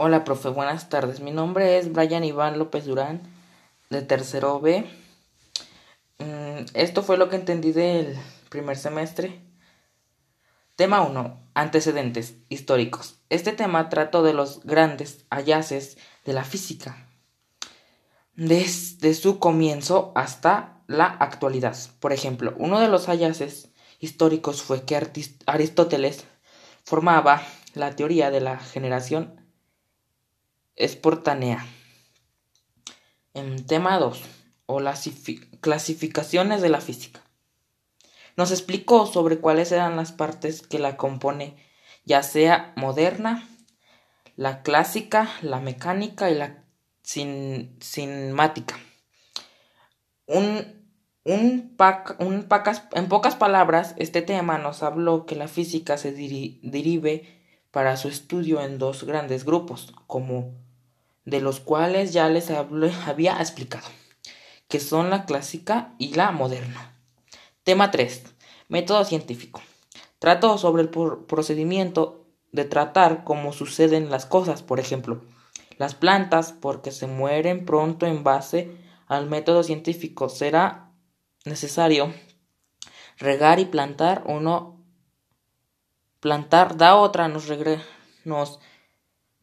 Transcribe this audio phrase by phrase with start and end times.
[0.00, 1.18] Hola, profe, buenas tardes.
[1.18, 3.20] Mi nombre es Brian Iván López Durán,
[3.90, 4.88] de tercero B.
[6.18, 8.16] Mm, esto fue lo que entendí del
[8.48, 9.40] primer semestre.
[10.76, 11.40] Tema 1.
[11.54, 13.16] Antecedentes históricos.
[13.28, 17.08] Este tema trató de los grandes hallazgos de la física,
[18.36, 21.76] desde su comienzo hasta la actualidad.
[21.98, 24.96] Por ejemplo, uno de los hallazgos históricos fue que
[25.46, 26.24] Aristóteles
[26.84, 27.42] formaba
[27.74, 29.37] la teoría de la generación
[30.78, 31.66] espontánea.
[33.34, 34.22] En tema 2,
[34.66, 35.08] o las
[35.60, 37.20] clasificaciones de la física.
[38.36, 41.56] Nos explicó sobre cuáles eran las partes que la compone,
[42.04, 43.48] ya sea moderna,
[44.36, 46.64] la clásica, la mecánica y la
[47.02, 48.78] cinemática.
[50.26, 50.92] Un,
[51.24, 51.76] un,
[52.92, 58.60] en pocas palabras, este tema nos habló que la física se derive para su estudio
[58.60, 60.67] en dos grandes grupos, como
[61.28, 62.50] de los cuales ya les
[63.06, 63.86] había explicado,
[64.68, 66.94] que son la clásica y la moderna.
[67.64, 68.24] Tema 3.
[68.68, 69.60] Método científico.
[70.18, 75.22] Trato sobre el procedimiento de tratar cómo suceden las cosas, por ejemplo,
[75.76, 78.74] las plantas porque se mueren pronto en base
[79.06, 80.28] al método científico.
[80.28, 80.90] Será
[81.44, 82.12] necesario
[83.18, 84.82] regar y plantar uno
[86.20, 87.48] plantar da otra nos,
[88.24, 88.58] nos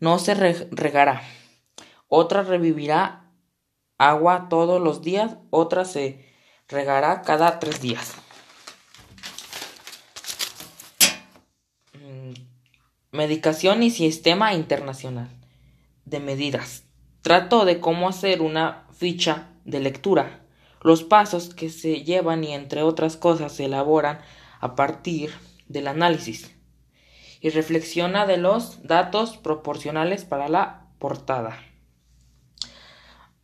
[0.00, 1.22] no se regará
[2.14, 3.32] otra revivirá
[3.98, 6.24] agua todos los días, otra se
[6.68, 8.14] regará cada tres días.
[11.94, 12.34] Mm,
[13.10, 15.28] medicación y sistema internacional
[16.04, 16.84] de medidas.
[17.20, 20.46] Trato de cómo hacer una ficha de lectura,
[20.82, 24.20] los pasos que se llevan y entre otras cosas se elaboran
[24.60, 25.32] a partir
[25.66, 26.54] del análisis
[27.40, 31.73] y reflexiona de los datos proporcionales para la portada.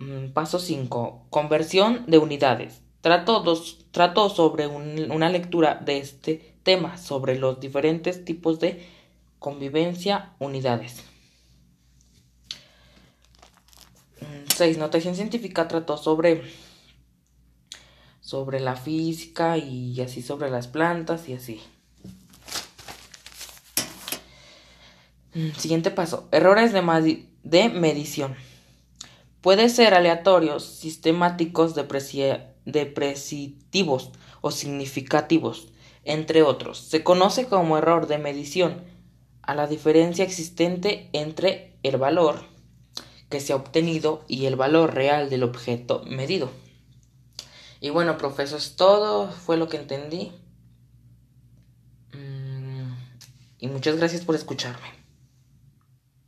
[0.00, 1.26] Mm, paso 5.
[1.28, 2.80] Conversión de unidades.
[3.02, 3.86] Trato, dos,
[4.34, 8.86] sobre una lectura de este tema, sobre los diferentes tipos de
[9.38, 11.04] convivencia unidades.
[14.56, 14.76] 6.
[14.76, 16.44] Mm, notación científica trató sobre,
[18.22, 21.60] sobre la física y así sobre las plantas y así.
[25.34, 26.26] Mm, siguiente paso.
[26.32, 28.34] Errores de medición.
[29.40, 34.10] Puede ser aleatorios, sistemáticos, depresitivos
[34.42, 35.68] o significativos,
[36.04, 36.78] entre otros.
[36.78, 38.84] Se conoce como error de medición
[39.42, 42.44] a la diferencia existente entre el valor
[43.30, 46.50] que se ha obtenido y el valor real del objeto medido.
[47.80, 50.32] Y bueno, profesor, es todo, fue lo que entendí.
[52.12, 52.92] Mm,
[53.58, 54.99] y muchas gracias por escucharme.